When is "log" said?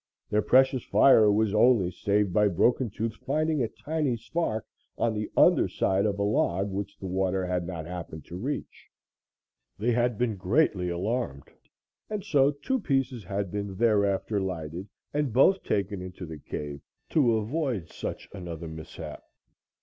6.23-6.71